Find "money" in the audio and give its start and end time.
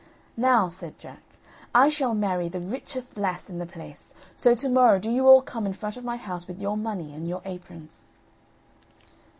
6.75-7.13